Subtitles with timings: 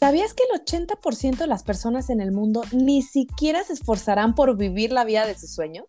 [0.00, 4.56] ¿Sabías que el 80% de las personas en el mundo ni siquiera se esforzarán por
[4.56, 5.84] vivir la vida de sus sueños?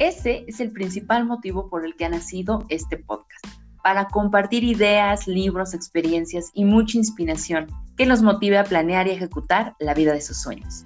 [0.00, 3.46] Ese es el principal motivo por el que ha nacido este podcast,
[3.84, 9.76] para compartir ideas, libros, experiencias y mucha inspiración que nos motive a planear y ejecutar
[9.78, 10.84] la vida de sus sueños.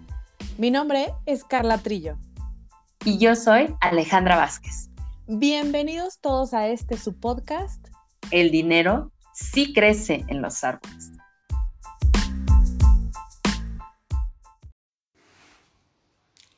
[0.59, 2.19] Mi nombre es Carla Trillo.
[3.07, 4.91] Y yo soy Alejandra Vázquez.
[5.29, 7.89] Bienvenidos todos a este su podcast.
[8.31, 11.13] El dinero sí crece en los árboles.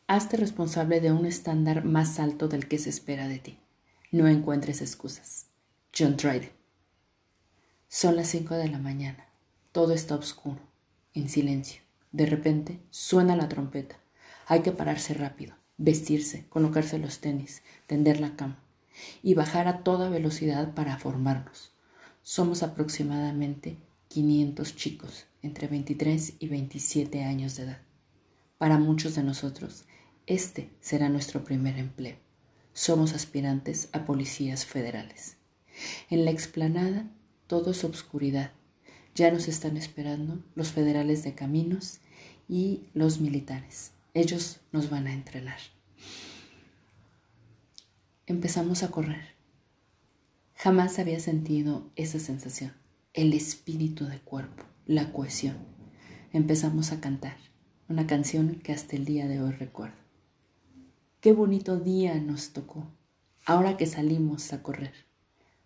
[0.06, 3.58] Hazte responsable de un estándar más alto del que se espera de ti.
[4.12, 5.46] No encuentres excusas.
[5.98, 6.50] John Dryden.
[7.88, 9.26] Son las 5 de la mañana.
[9.72, 10.60] Todo está oscuro,
[11.14, 11.80] en silencio.
[12.12, 13.96] De repente suena la trompeta.
[14.46, 18.58] Hay que pararse rápido, vestirse, colocarse los tenis, tender la cama
[19.22, 21.72] y bajar a toda velocidad para formarnos.
[22.22, 27.78] Somos aproximadamente 500 chicos entre 23 y 27 años de edad.
[28.58, 29.86] Para muchos de nosotros,
[30.26, 32.16] este será nuestro primer empleo.
[32.72, 35.36] Somos aspirantes a policías federales.
[36.10, 37.10] En la explanada
[37.46, 38.52] todo es obscuridad.
[39.14, 42.00] Ya nos están esperando los federales de caminos
[42.48, 43.92] y los militares.
[44.14, 45.58] Ellos nos van a entrenar.
[48.26, 49.34] Empezamos a correr.
[50.56, 52.72] Jamás había sentido esa sensación,
[53.12, 55.58] el espíritu de cuerpo, la cohesión.
[56.32, 57.36] Empezamos a cantar,
[57.88, 60.03] una canción que hasta el día de hoy recuerdo.
[61.24, 62.86] Qué bonito día nos tocó,
[63.46, 64.92] ahora que salimos a correr.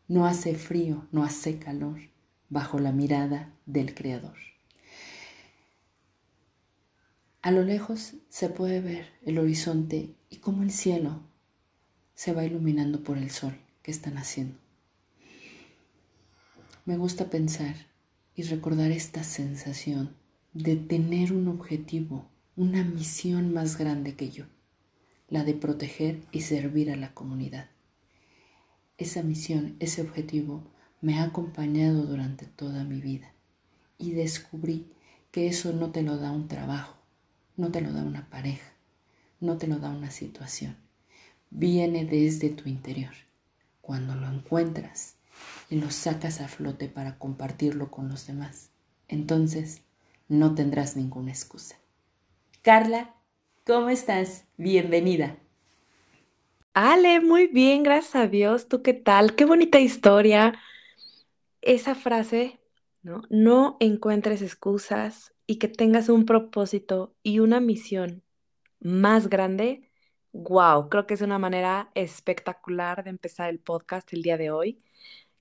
[0.06, 1.98] No hace frío, no hace calor,
[2.48, 4.36] bajo la mirada del Creador.
[7.42, 11.23] A lo lejos se puede ver el horizonte y cómo el cielo
[12.14, 14.56] se va iluminando por el sol que están haciendo.
[16.84, 17.75] Me gusta pensar
[18.36, 20.14] y recordar esta sensación
[20.53, 24.45] de tener un objetivo, una misión más grande que yo
[25.28, 27.68] la de proteger y servir a la comunidad.
[28.96, 30.64] Esa misión, ese objetivo
[31.00, 33.33] me ha acompañado durante toda mi vida
[33.98, 34.90] y descubrí
[35.30, 36.96] que eso no te lo da un trabajo,
[37.56, 38.72] no te lo da una pareja,
[39.40, 40.77] no te lo da una situación.
[41.50, 43.14] Viene desde tu interior.
[43.80, 45.14] Cuando lo encuentras
[45.70, 48.70] y lo sacas a flote para compartirlo con los demás,
[49.06, 49.83] entonces
[50.28, 51.77] no tendrás ninguna excusa.
[52.62, 53.14] Carla
[53.68, 54.48] ¿Cómo estás?
[54.56, 55.36] Bienvenida.
[56.73, 58.67] Ale, muy bien, gracias a Dios.
[58.67, 59.36] ¿Tú qué tal?
[59.36, 60.58] Qué bonita historia.
[61.61, 62.62] Esa frase,
[63.02, 63.20] ¿no?
[63.29, 68.23] No encuentres excusas y que tengas un propósito y una misión
[68.80, 69.90] más grande.
[70.33, 74.83] Wow, creo que es una manera espectacular de empezar el podcast el día de hoy.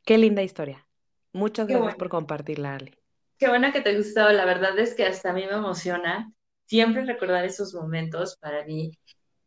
[0.04, 0.86] Qué linda historia.
[1.32, 2.92] Muchas gracias por compartirla, Ale.
[3.38, 4.30] Qué buena que te gustó.
[4.34, 6.34] La verdad es que hasta a mí me emociona
[6.68, 8.92] siempre recordar esos momentos para mí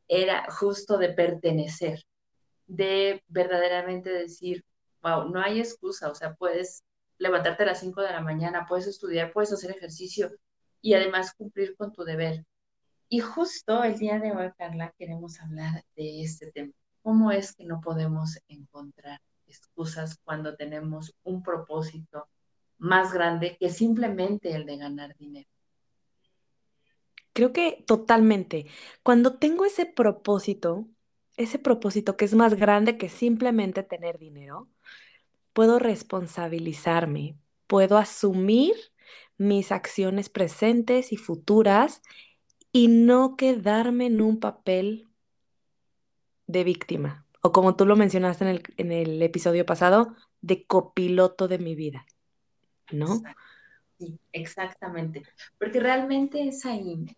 [0.08, 2.02] era justo de pertenecer,
[2.66, 4.64] de verdaderamente decir,
[5.02, 6.82] wow, no hay excusa, o sea, puedes
[7.18, 10.32] levantarte a las 5 de la mañana, puedes estudiar, puedes hacer ejercicio
[10.80, 12.44] y además cumplir con tu deber.
[13.08, 16.72] Y justo el día de hoy, Carla, queremos hablar de este tema.
[17.02, 22.28] ¿Cómo es que no podemos encontrar excusas cuando tenemos un propósito
[22.78, 25.48] más grande que simplemente el de ganar dinero?
[27.40, 28.66] Creo que totalmente.
[29.02, 30.86] Cuando tengo ese propósito,
[31.38, 34.68] ese propósito que es más grande que simplemente tener dinero,
[35.54, 38.74] puedo responsabilizarme, puedo asumir
[39.38, 42.02] mis acciones presentes y futuras
[42.72, 45.08] y no quedarme en un papel
[46.46, 51.48] de víctima, o como tú lo mencionaste en el, en el episodio pasado, de copiloto
[51.48, 52.04] de mi vida,
[52.92, 53.22] ¿no?
[53.98, 55.22] Sí, exactamente,
[55.58, 57.16] porque realmente es ahí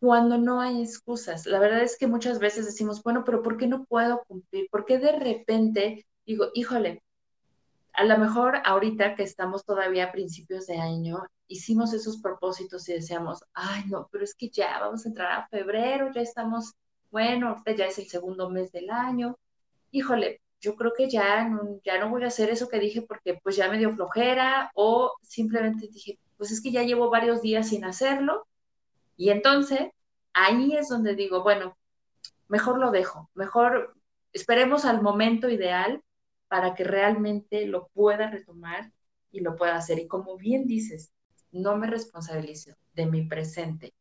[0.00, 1.46] cuando no hay excusas.
[1.46, 4.66] La verdad es que muchas veces decimos, bueno, pero ¿por qué no puedo cumplir?
[4.70, 7.02] ¿Por qué de repente digo, híjole,
[7.92, 12.94] a lo mejor ahorita que estamos todavía a principios de año, hicimos esos propósitos y
[12.94, 16.72] decíamos, ay, no, pero es que ya vamos a entrar a febrero, ya estamos,
[17.10, 19.36] bueno, ahorita ya es el segundo mes del año.
[19.90, 23.38] Híjole, yo creo que ya no, ya no voy a hacer eso que dije porque
[23.42, 27.68] pues ya me dio flojera o simplemente dije, pues es que ya llevo varios días
[27.68, 28.46] sin hacerlo
[29.20, 29.90] y entonces,
[30.32, 31.76] ahí es donde digo, bueno,
[32.48, 33.94] mejor lo dejo, mejor
[34.32, 36.02] esperemos al momento ideal
[36.48, 38.90] para que realmente lo pueda retomar
[39.30, 39.98] y lo pueda hacer.
[39.98, 41.12] Y como bien dices,
[41.52, 43.92] no me responsabilizo de mi presente,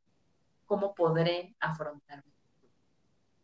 [0.65, 2.31] ¿cómo podré afrontarme?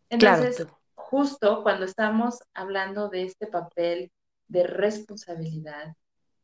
[0.09, 4.13] Entonces, justo cuando estamos hablando de este papel
[4.47, 5.93] de responsabilidad,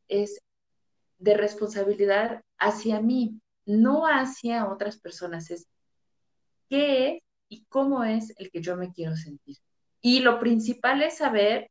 [0.10, 0.42] es
[1.20, 5.52] de responsabilidad hacia mí, no hacia otras personas.
[5.52, 5.68] Es
[6.70, 9.58] qué es y cómo es el que yo me quiero sentir.
[10.02, 11.70] Y lo principal es saber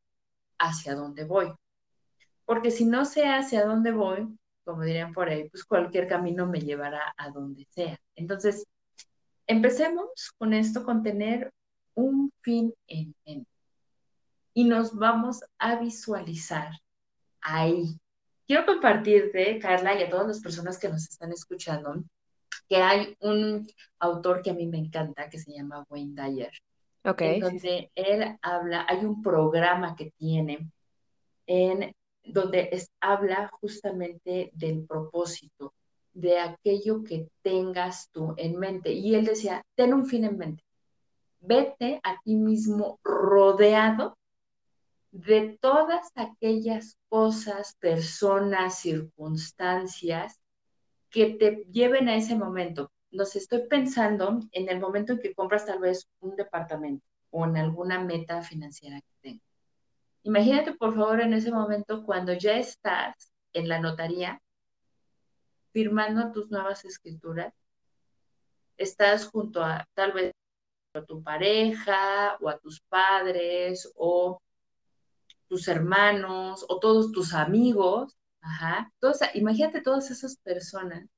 [0.58, 1.52] hacia dónde voy.
[2.44, 4.28] Porque si no sé hacia dónde voy,
[4.64, 7.98] como dirían por ahí, pues cualquier camino me llevará a donde sea.
[8.14, 8.66] Entonces,
[9.46, 11.52] empecemos con esto, con tener
[11.94, 13.50] un fin en mente.
[14.52, 16.72] Y nos vamos a visualizar
[17.40, 17.98] ahí.
[18.50, 22.02] Quiero compartirte, Carla, y a todas las personas que nos están escuchando,
[22.68, 23.64] que hay un
[24.00, 26.50] autor que a mí me encanta, que se llama Wayne Dyer,
[27.04, 30.68] okay, en donde él habla, hay un programa que tiene
[31.46, 31.94] en
[32.24, 35.72] donde es, habla justamente del propósito,
[36.12, 38.90] de aquello que tengas tú en mente.
[38.90, 40.64] Y él decía, ten un fin en mente.
[41.38, 44.18] Vete a ti mismo rodeado
[45.12, 50.40] de todas aquellas cosas, personas, circunstancias
[51.10, 52.92] que te lleven a ese momento.
[53.10, 57.56] Nos estoy pensando en el momento en que compras tal vez un departamento o en
[57.56, 59.46] alguna meta financiera que tengas.
[60.22, 64.40] Imagínate, por favor, en ese momento cuando ya estás en la notaría
[65.72, 67.52] firmando tus nuevas escrituras,
[68.76, 70.32] estás junto a tal vez
[70.94, 74.40] a tu pareja o a tus padres o
[75.50, 78.92] tus hermanos o todos tus amigos, ajá,
[79.34, 81.08] imagínate todas esas personas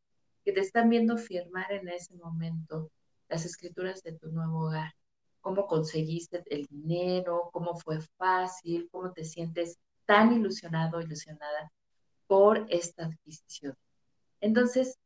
[0.43, 2.91] que te están viendo firmar en ese momento
[3.29, 4.95] las escrituras de tu nuevo hogar.
[5.43, 11.71] Cómo conseguiste el dinero, cómo fue fácil, cómo te sientes tan ilusionado, ilusionada
[12.27, 13.77] por esta adquisición.
[14.41, 14.99] Entonces,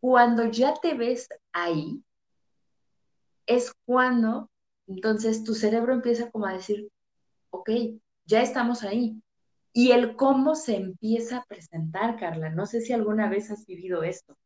[0.00, 2.02] cuando ya te ves ahí,
[3.44, 4.48] es cuando
[4.86, 6.88] entonces tu cerebro empieza como a decir,
[7.50, 7.68] ok,
[8.26, 9.22] ya estamos ahí.
[9.72, 12.50] Y el cómo se empieza a presentar, Carla.
[12.50, 14.38] No sé si alguna vez has vivido esto.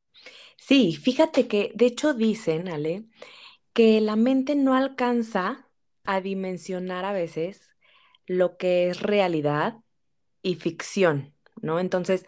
[0.56, 3.04] Sí, fíjate que de hecho dicen, Ale,
[3.72, 5.68] que la mente no alcanza
[6.04, 7.76] a dimensionar a veces
[8.26, 9.76] lo que es realidad
[10.42, 11.80] y ficción, ¿no?
[11.80, 12.26] Entonces,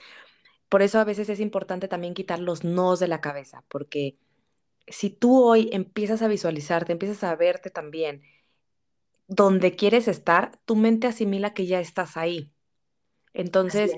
[0.69, 4.17] por eso a veces es importante también quitar los nos de la cabeza, porque
[4.87, 8.23] si tú hoy empiezas a visualizarte, empiezas a verte también
[9.35, 12.53] donde quieres estar, tu mente asimila que ya estás ahí.
[13.33, 13.93] Entonces,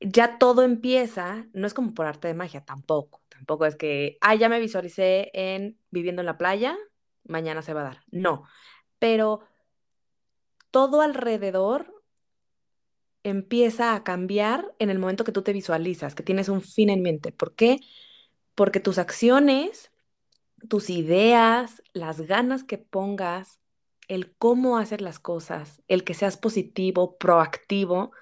[0.00, 3.22] ya todo empieza, no es como por arte de magia, tampoco.
[3.28, 6.76] Tampoco es que, ah, ya me visualicé en viviendo en la playa,
[7.24, 8.00] mañana se va a dar.
[8.10, 8.44] No,
[8.98, 9.40] pero
[10.70, 12.02] todo alrededor
[13.24, 17.02] empieza a cambiar en el momento que tú te visualizas, que tienes un fin en
[17.02, 17.32] mente.
[17.32, 17.80] ¿Por qué?
[18.54, 19.90] Porque tus acciones,
[20.68, 23.58] tus ideas, las ganas que pongas,
[24.08, 28.12] el cómo hacer las cosas, el que seas positivo, proactivo,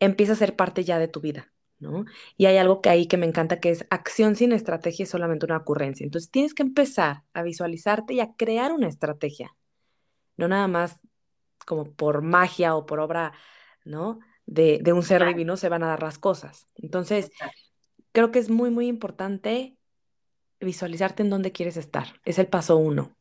[0.00, 1.52] empieza a ser parte ya de tu vida.
[1.80, 2.04] ¿no?
[2.36, 5.46] Y hay algo que ahí que me encanta que es acción sin estrategia es solamente
[5.46, 6.04] una ocurrencia.
[6.04, 9.56] Entonces tienes que empezar a visualizarte y a crear una estrategia,
[10.36, 11.00] no nada más
[11.66, 13.32] como por magia o por obra,
[13.84, 14.20] ¿no?
[14.46, 16.66] De, un ser divino se van a dar las cosas.
[16.74, 17.30] Entonces,
[18.12, 19.76] creo que es muy, muy importante
[20.60, 22.20] visualizarte en dónde quieres estar.
[22.24, 23.16] Es el paso uno.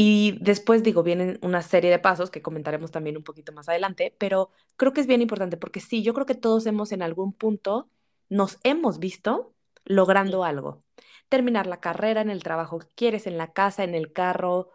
[0.00, 4.14] Y después, digo, vienen una serie de pasos que comentaremos también un poquito más adelante,
[4.16, 7.32] pero creo que es bien importante porque sí, yo creo que todos hemos en algún
[7.32, 7.90] punto,
[8.28, 10.84] nos hemos visto logrando algo.
[11.28, 14.70] Terminar la carrera en el trabajo que quieres, en la casa, en el carro,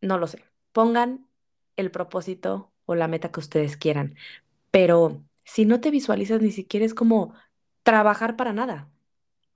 [0.00, 0.42] no lo sé.
[0.72, 1.28] Pongan
[1.76, 4.16] el propósito o la meta que ustedes quieran,
[4.72, 7.34] pero si no te visualizas ni siquiera es como
[7.84, 8.90] trabajar para nada.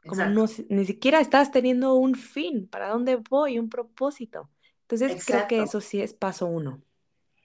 [0.06, 4.48] Como no, ni siquiera estás teniendo un fin, para dónde voy, un propósito.
[4.90, 6.82] Entonces creo que eso sí es paso uno.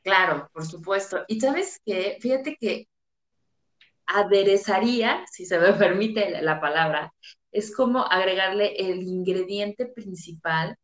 [0.04, 1.24] Claro, por supuesto.
[1.28, 2.88] Y sabes que, fíjate que
[4.08, 7.14] aderezaría, si se me permite la palabra,
[7.52, 10.76] es como agregarle el ingrediente principal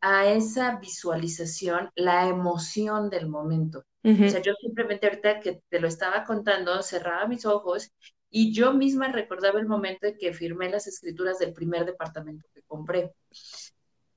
[0.00, 3.84] a esa visualización, la emoción del momento.
[4.02, 7.92] O sea, yo simplemente ahorita que te lo estaba contando, cerraba mis ojos
[8.30, 12.62] y yo misma recordaba el momento en que firmé las escrituras del primer departamento que
[12.62, 13.12] compré.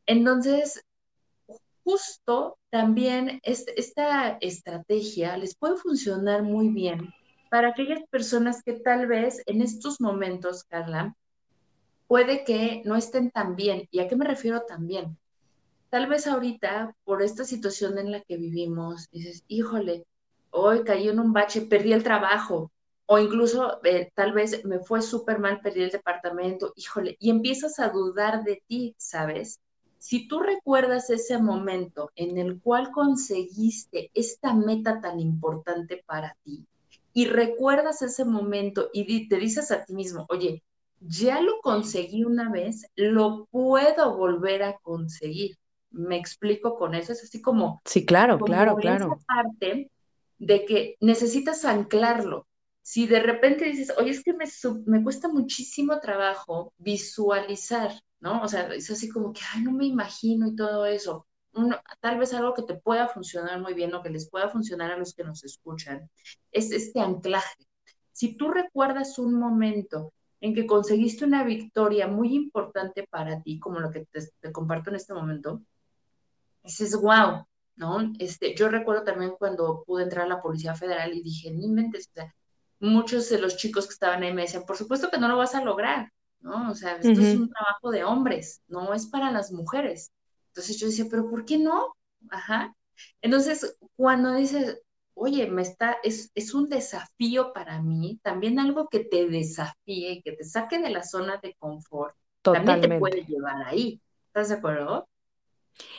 [0.06, 0.82] Entonces,
[1.84, 7.14] justo también esta estrategia les puede funcionar muy bien
[7.50, 11.16] para aquellas personas que tal vez en estos momentos, Carla,
[12.08, 13.88] puede que no estén tan bien.
[13.92, 15.18] ¿Y a qué me refiero también?
[15.90, 20.06] Tal vez ahorita, por esta situación en la que vivimos, dices, híjole,
[20.50, 22.72] hoy caí en un bache, perdí el trabajo,
[23.06, 27.80] o incluso eh, tal vez me fue súper mal, perdí el departamento, híjole, y empiezas
[27.80, 29.60] a dudar de ti, ¿sabes?
[30.04, 36.66] Si tú recuerdas ese momento en el cual conseguiste esta meta tan importante para ti,
[37.14, 40.62] y recuerdas ese momento y te dices a ti mismo, oye,
[41.00, 45.56] ya lo conseguí una vez, lo puedo volver a conseguir.
[45.90, 47.82] Me explico con eso, es así como...
[47.86, 49.06] Sí, claro, claro, claro.
[49.06, 49.90] Esa parte
[50.38, 52.46] de que necesitas anclarlo.
[52.82, 54.44] Si de repente dices, oye, es que me,
[54.86, 58.42] me cuesta muchísimo trabajo visualizar, ¿no?
[58.42, 61.28] O sea, es así como que, ay, no me imagino y todo eso.
[62.00, 64.98] tal vez algo que te pueda funcionar muy bien o que les pueda funcionar a
[64.98, 66.10] los que nos escuchan,
[66.52, 67.68] es este anclaje.
[68.14, 73.80] Si tú recuerdas un momento en que conseguiste una victoria muy importante para ti, como
[73.82, 75.62] lo que te, comparto en este momento,
[76.64, 78.14] dices, wow, ¿no?
[78.20, 82.08] Este, yo recuerdo también cuando pude entrar a la Policía Federal y dije, ni mentes,
[82.12, 82.34] o sea,
[82.80, 85.56] muchos de los chicos que estaban ahí me decían, por supuesto que no lo vas
[85.56, 86.12] a lograr,
[86.44, 86.70] ¿no?
[86.72, 90.12] O sea, esto es un trabajo de hombres, no es para las mujeres.
[90.50, 91.96] Entonces yo decía, pero ¿por qué no?
[92.30, 92.76] Ajá.
[93.22, 94.82] Entonces, cuando dices,
[95.16, 100.34] oye, me está, es, es un desafío para mí, también algo que te desafíe, que
[100.34, 104.02] te saque de la zona de confort, también te puede llevar ahí.
[104.28, 105.08] ¿Estás de acuerdo?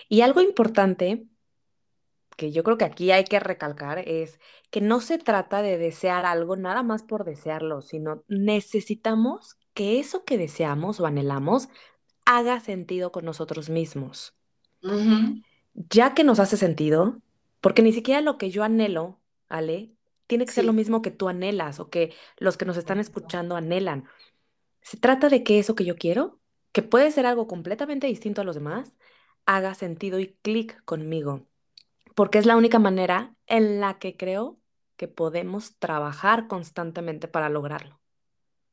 [0.09, 1.27] Y algo importante
[2.37, 6.27] que yo creo que aquí hay que recalcar es que no se trata de desear
[6.27, 11.69] algo nada más por desearlo, sino necesitamos que eso que deseamos o anhelamos
[12.27, 14.35] haga sentido con nosotros mismos.
[15.75, 17.21] Ya que nos hace sentido,
[17.61, 19.93] porque ni siquiera lo que yo anhelo, Ale,
[20.27, 23.57] tiene que ser lo mismo que tú anhelas o que los que nos están escuchando
[23.57, 24.09] anhelan.
[24.83, 26.41] Se trata de que eso que yo quiero,
[26.73, 28.95] que puede ser algo completamente distinto a los demás,
[29.47, 31.47] haga sentido y clic conmigo
[32.15, 34.61] porque es la única manera en la que creo
[34.97, 38.01] que podemos trabajar constantemente para lograrlo.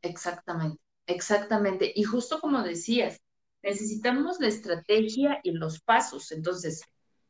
[0.04, 1.92] Exactamente, exactamente.
[1.96, 3.20] Y justo como decías,
[3.64, 6.32] necesitamos la estrategia y los pasos.
[6.32, 6.82] Entonces,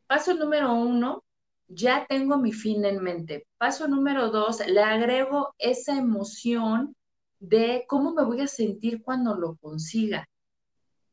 [0.07, 1.23] paso número uno,
[1.67, 3.47] ya tengo mi fin en mente.
[3.57, 6.95] Paso número dos, le agrego esa emoción
[7.39, 10.27] de cómo me voy a sentir cuando lo consiga.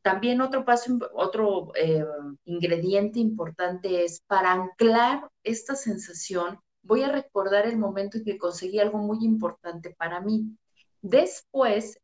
[0.03, 2.05] También otro paso, otro eh,
[2.45, 8.79] ingrediente importante es para anclar esta sensación, voy a recordar el momento en que conseguí
[8.79, 10.57] algo muy importante para mí.
[11.03, 11.99] Después,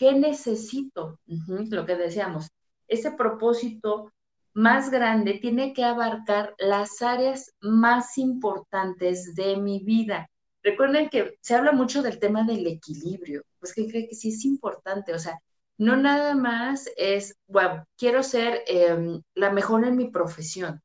[0.00, 1.20] ¿qué necesito?
[1.26, 2.48] lo que decíamos,
[2.88, 4.10] ese propósito
[4.54, 10.26] más grande tiene que abarcar las áreas más importantes de mi vida.
[10.62, 14.46] Recuerden que se habla mucho del tema del equilibrio, pues que cree que sí es
[14.46, 15.38] importante, o sea,
[15.76, 20.80] no nada más es, bueno, quiero ser em, la mejor en mi profesión.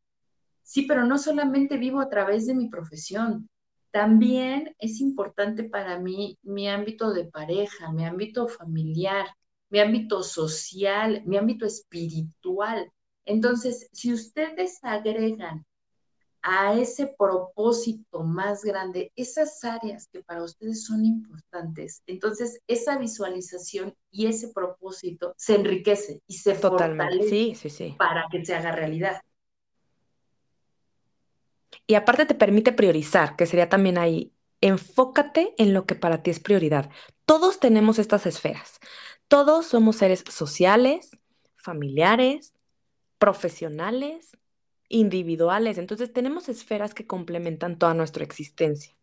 [0.61, 3.47] Sí, pero no solamente vivo a través de mi profesión,
[3.95, 9.25] también es importante para mí mi ámbito de pareja, mi ámbito familiar,
[9.69, 12.91] mi ámbito social, mi ámbito espiritual.
[13.23, 15.65] Entonces, si ustedes agregan
[16.41, 22.03] a ese propósito más grande, esas áreas que para ustedes son importantes.
[22.05, 27.95] Entonces, esa visualización y ese propósito se enriquece y se fortalece sí, sí, sí.
[27.97, 29.21] para que se haga realidad.
[31.87, 36.31] Y aparte te permite priorizar, que sería también ahí, enfócate en lo que para ti
[36.31, 36.89] es prioridad.
[37.25, 38.79] Todos tenemos estas esferas.
[39.27, 41.11] Todos somos seres sociales,
[41.55, 42.55] familiares,
[43.17, 44.37] profesionales,
[44.89, 45.77] individuales.
[45.77, 48.93] Entonces tenemos esferas que complementan toda nuestra existencia.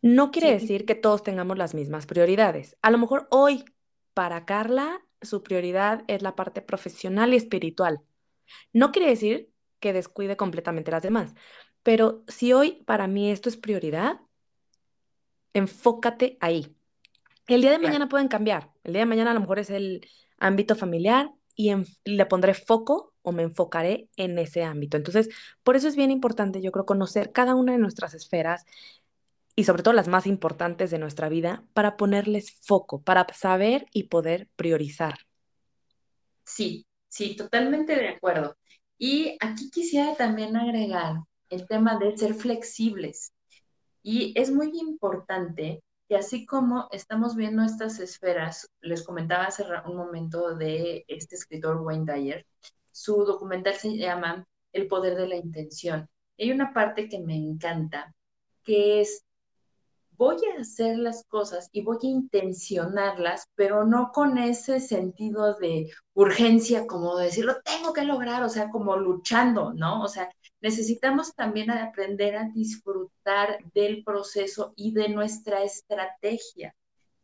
[0.00, 2.76] No quiere decir que todos tengamos las mismas prioridades.
[2.82, 3.64] A lo mejor hoy,
[4.14, 8.00] para Carla, su prioridad es la parte profesional y espiritual.
[8.72, 9.51] No quiere decir
[9.82, 11.34] que descuide completamente las demás,
[11.82, 14.20] pero si hoy para mí esto es prioridad,
[15.52, 16.74] enfócate ahí.
[17.48, 18.70] El día de mañana pueden cambiar.
[18.84, 20.06] El día de mañana a lo mejor es el
[20.38, 21.72] ámbito familiar y
[22.04, 24.96] le pondré foco o me enfocaré en ese ámbito.
[24.96, 25.28] Entonces,
[25.62, 28.64] por eso es bien importante, yo creo, conocer cada una de nuestras esferas
[29.54, 34.04] y sobre todo las más importantes de nuestra vida para ponerles foco, para saber y
[34.04, 35.18] poder priorizar.
[36.44, 38.56] Sí, sí, totalmente de acuerdo.
[39.04, 41.16] Y aquí quisiera también agregar
[41.50, 43.32] el tema de ser flexibles.
[44.00, 49.96] Y es muy importante que así como estamos viendo estas esferas, les comentaba hace un
[49.96, 52.46] momento de este escritor Wayne Dyer,
[52.92, 56.08] su documental se llama El poder de la intención.
[56.38, 58.14] Hay una parte que me encanta,
[58.62, 59.24] que es,
[60.16, 65.90] voy a hacer las cosas y voy a intencionarlas, pero no con ese sentido de
[66.14, 70.02] urgencia, como decirlo, tengo que lograr, o sea, como luchando, ¿no?
[70.02, 76.74] O sea, necesitamos también aprender a disfrutar del proceso y de nuestra estrategia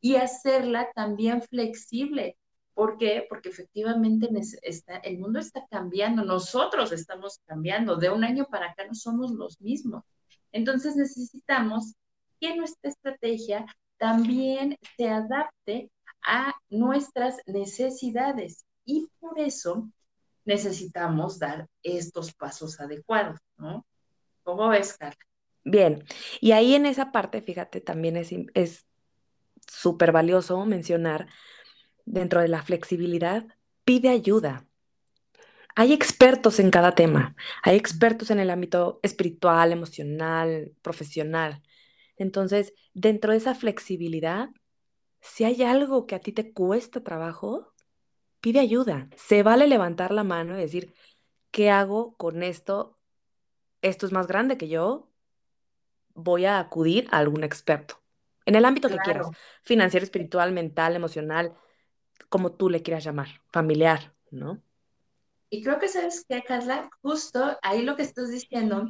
[0.01, 2.37] y hacerla también flexible.
[2.75, 3.27] ¿Por qué?
[3.29, 4.29] Porque efectivamente
[4.63, 9.33] está, el mundo está cambiando, nosotros estamos cambiando, de un año para acá no somos
[9.33, 10.05] los mismos.
[10.53, 11.95] Entonces necesitamos
[12.41, 13.67] que nuestra estrategia
[13.97, 15.91] también se adapte
[16.23, 18.65] a nuestras necesidades.
[18.85, 19.89] Y por eso
[20.45, 23.85] necesitamos dar estos pasos adecuados, ¿no?
[24.43, 25.19] ¿Cómo ves, Carla?
[25.65, 26.05] Bien,
[26.41, 28.87] y ahí en esa parte, fíjate, también es es
[29.71, 31.29] súper valioso mencionar
[32.07, 33.47] dentro de la flexibilidad,
[33.85, 34.67] pide ayuda.
[35.75, 41.63] Hay expertos en cada tema, hay expertos en el ámbito espiritual, emocional, profesional.
[42.19, 44.51] Entonces, dentro de esa flexibilidad,
[45.21, 47.73] si hay algo que a ti te cuesta trabajo,
[48.41, 49.09] pide ayuda.
[49.17, 50.95] Se vale levantar la mano y decir,
[51.51, 52.99] ¿qué hago con esto?
[53.83, 55.09] Esto es más grande que yo.
[56.15, 58.01] Voy a acudir a algún experto.
[58.45, 59.29] En el ámbito que quieras,
[59.63, 61.55] financiero, espiritual, mental, emocional,
[62.29, 64.63] como tú le quieras llamar, familiar, ¿no?
[65.51, 68.89] Y creo que sabes que, Carla, justo ahí lo que estás diciendo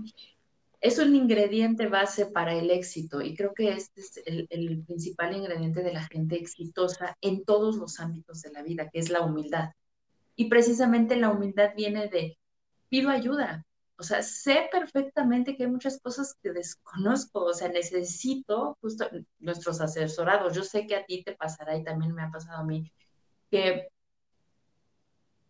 [0.80, 5.82] es un ingrediente base para el éxito y creo que este es el, principal ingrediente
[5.82, 9.70] de la gente exitosa en todos los ámbitos de la vida, que es la humildad.
[10.36, 12.38] Y precisamente la humildad viene de
[12.88, 13.64] pido ayuda.
[13.96, 19.08] O sea, sé perfectamente que hay muchas cosas que desconozco, o sea, necesito justo
[19.40, 20.54] nuestros asesorados.
[20.54, 22.92] Yo sé que a ti te pasará y también me ha pasado a mí,
[23.50, 23.88] que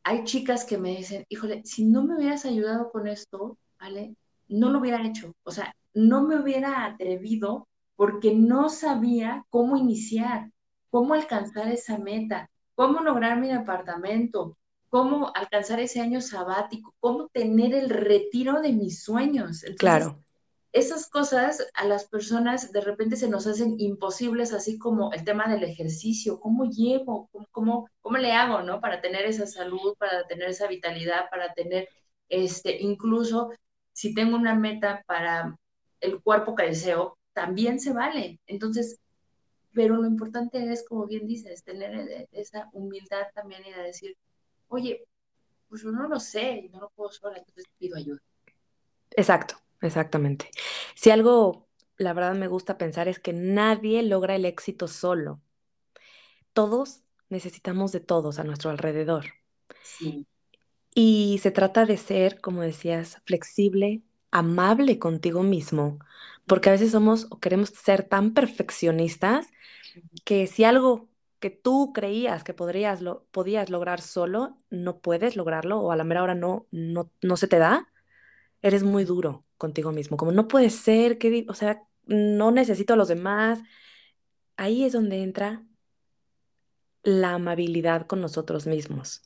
[0.04, 4.16] hay chicas que me dicen, híjole, si no me hubieras ayudado con esto, ¿vale?
[4.49, 10.50] No lo hubiera hecho, o sea, no me hubiera atrevido porque no sabía cómo iniciar,
[10.90, 14.57] cómo alcanzar esa meta, cómo lograr mi departamento,
[14.88, 19.64] cómo alcanzar ese año sabático, cómo tener el retiro de mis sueños.
[19.78, 20.23] claro.
[20.71, 25.49] Esas cosas a las personas de repente se nos hacen imposibles, así como el tema
[25.49, 28.78] del ejercicio, cómo llevo, cómo, cómo, le hago, ¿no?
[28.78, 31.88] Para tener esa salud, para tener esa vitalidad, para tener,
[32.28, 33.50] este, incluso
[33.99, 35.59] si tengo una meta para
[36.00, 38.38] el cuerpo que deseo, también se vale.
[38.47, 39.00] Entonces,
[39.73, 44.17] pero lo importante es, como bien dices, tener e, esa humildad también y decir,
[44.69, 45.04] oye,
[45.69, 48.21] pues yo no lo sé no lo puedo sola, entonces pido ayuda.
[49.11, 50.49] Exacto, exactamente.
[50.95, 55.41] Si algo, la verdad me gusta pensar es que nadie logra el éxito solo.
[56.52, 59.25] Todos necesitamos de todos a nuestro alrededor.
[59.82, 60.25] Sí.
[61.00, 66.00] Y se trata de ser, como decías, flexible, amable contigo mismo,
[66.45, 69.47] porque a veces somos o queremos ser tan perfeccionistas
[70.25, 71.08] que si algo
[71.39, 76.02] que tú creías que podrías lo, podías lograr solo, no puedes lograrlo o a la
[76.02, 77.87] mera hora no, no, no se te da,
[78.61, 82.97] eres muy duro contigo mismo, como no puede ser, que, o sea, no necesito a
[82.97, 83.61] los demás.
[84.56, 85.63] Ahí es donde entra
[87.04, 89.23] la amabilidad con nosotros mismos.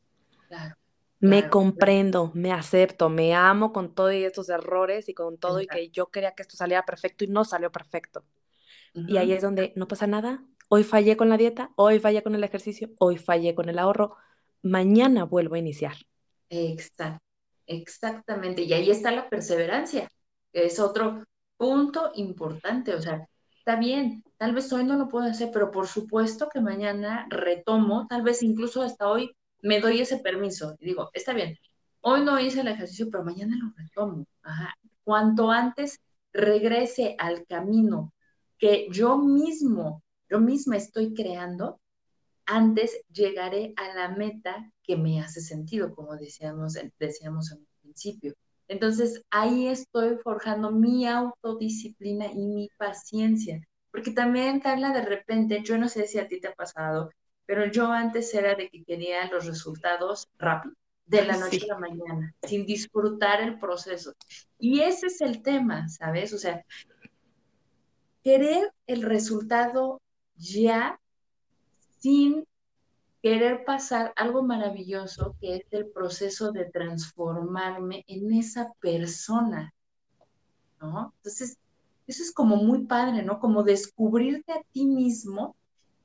[0.48, 0.76] Claro.
[1.22, 5.88] Me comprendo, me acepto, me amo con todos estos errores y con todo y que
[5.90, 8.24] yo quería que esto saliera perfecto y no salió perfecto.
[9.06, 10.44] Y ahí es donde no pasa nada.
[10.68, 14.16] Hoy fallé con la dieta, hoy fallé con el ejercicio, hoy fallé con el ahorro,
[14.62, 15.94] mañana vuelvo a iniciar.
[16.50, 17.24] Exacto,
[17.66, 18.62] exactamente.
[18.62, 20.08] Y ahí está la perseverancia,
[20.52, 21.24] que es otro
[21.56, 22.94] punto importante.
[22.94, 26.60] O sea, está bien, tal vez hoy no lo puedo hacer, pero por supuesto que
[26.60, 31.56] mañana retomo, tal vez incluso hasta hoy me doy ese permiso y digo, está bien,
[32.00, 34.26] hoy no hice el ejercicio, pero mañana lo retomo.
[34.42, 34.74] Ajá.
[35.04, 36.00] Cuanto antes
[36.32, 38.12] regrese al camino
[38.58, 41.80] que yo mismo, yo misma estoy creando,
[42.46, 48.34] antes llegaré a la meta que me hace sentido, como decíamos, decíamos en el principio.
[48.68, 53.60] Entonces ahí estoy forjando mi autodisciplina y mi paciencia.
[53.90, 57.10] Porque también, Carla, de repente, yo no sé si a ti te ha pasado,
[57.46, 60.74] pero yo antes era de que quería los resultados rápido,
[61.06, 64.14] de la noche a la mañana, sin disfrutar el proceso.
[64.58, 66.32] Y ese es el tema, ¿sabes?
[66.32, 66.64] O sea,
[68.22, 70.00] querer el resultado
[70.36, 70.98] ya
[71.98, 72.46] sin
[73.22, 79.72] querer pasar algo maravilloso que es el proceso de transformarme en esa persona,
[80.80, 81.12] ¿no?
[81.18, 81.56] Entonces,
[82.06, 83.38] eso es como muy padre, ¿no?
[83.38, 85.54] Como descubrirte a ti mismo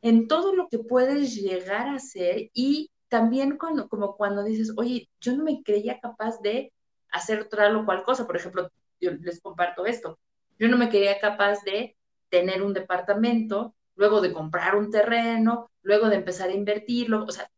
[0.07, 5.09] en todo lo que puedes llegar a ser y también cuando, como cuando dices, oye,
[5.19, 6.71] yo no me creía capaz de
[7.11, 10.17] hacer otra o cual cosa, por ejemplo, yo les comparto esto,
[10.57, 11.97] yo no me creía capaz de
[12.29, 17.49] tener un departamento, luego de comprar un terreno, luego de empezar a invertirlo, o sea,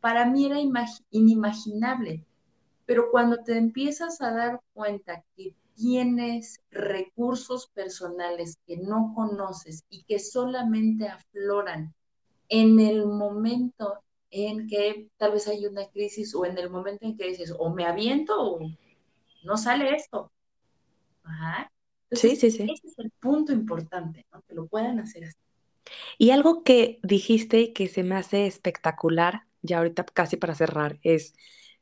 [0.00, 0.58] para mí era
[1.10, 2.24] inimaginable,
[2.84, 10.04] pero cuando te empiezas a dar cuenta que tienes recursos personales que no conoces y
[10.04, 11.94] que solamente afloran
[12.48, 17.16] en el momento en que tal vez hay una crisis o en el momento en
[17.16, 18.60] que dices, o me aviento o
[19.44, 20.32] no sale esto.
[22.10, 22.72] Entonces, sí, sí, sí.
[22.72, 24.42] ese es el punto importante, ¿no?
[24.42, 25.36] Que lo puedan hacer así.
[26.18, 30.98] Y algo que dijiste y que se me hace espectacular, ya ahorita casi para cerrar,
[31.02, 31.34] es,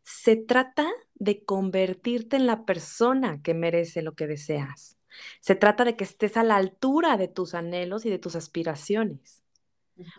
[0.04, 4.96] se trata de convertirte en la persona que merece lo que deseas.
[5.40, 9.42] Se trata de que estés a la altura de tus anhelos y de tus aspiraciones,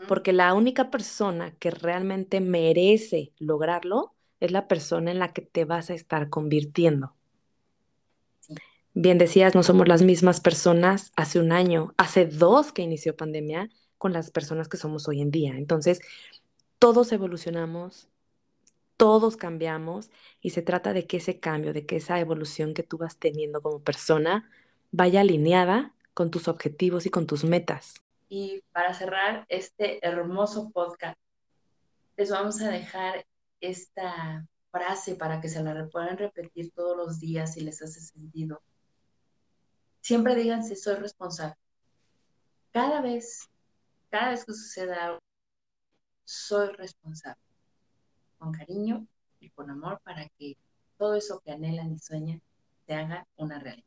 [0.08, 5.66] porque la única persona que realmente merece lograrlo es la persona en la que te
[5.66, 7.14] vas a estar convirtiendo.
[8.40, 8.56] Sí.
[8.94, 13.70] Bien decías, no somos las mismas personas hace un año, hace dos que inició pandemia,
[13.98, 15.58] con las personas que somos hoy en día.
[15.58, 16.00] Entonces,
[16.80, 18.08] todos evolucionamos,
[18.98, 20.10] todos cambiamos
[20.42, 23.62] y se trata de que ese cambio, de que esa evolución que tú vas teniendo
[23.62, 24.50] como persona
[24.92, 27.96] vaya alineada con tus objetivos y con tus metas.
[28.30, 31.18] Y para cerrar este hermoso podcast,
[32.18, 33.26] les vamos a dejar
[33.60, 38.62] esta frase para que se la puedan repetir todos los días si les hace sentido.
[40.02, 41.56] Siempre díganse, soy responsable.
[42.72, 43.50] Cada vez,
[44.10, 45.20] cada vez que suceda algo,
[46.26, 47.45] soy responsable.
[48.38, 49.06] Con cariño
[49.40, 50.58] y con amor para que
[50.98, 52.42] todo eso que anhelan y sueñan
[52.86, 53.86] se haga una realidad.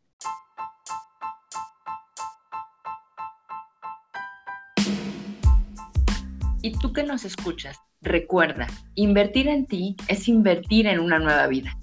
[6.61, 11.79] Y tú que nos escuchas, recuerda, invertir en ti es invertir en una nueva vida.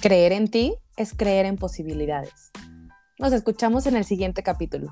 [0.00, 2.50] Creer en ti es creer en posibilidades.
[3.18, 4.90] Nos escuchamos en el siguiente capítulo.